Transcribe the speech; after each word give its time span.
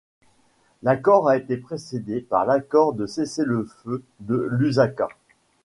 L'accord 0.81 1.27
a 1.27 1.37
été 1.37 1.57
précédé 1.57 2.21
par 2.21 2.47
l'accord 2.47 2.93
de 2.93 3.05
cessez-le-feu 3.05 4.03
de 4.21 4.47
Lusaka. 4.51 5.09